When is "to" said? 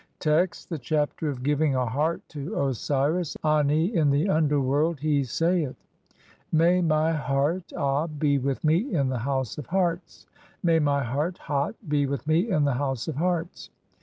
2.27-2.55